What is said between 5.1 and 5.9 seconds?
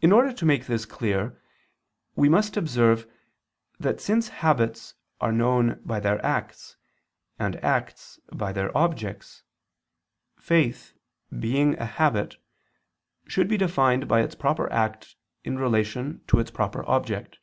are known